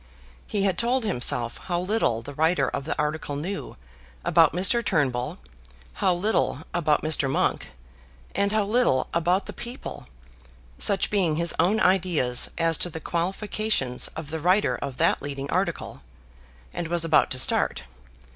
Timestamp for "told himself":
0.79-1.59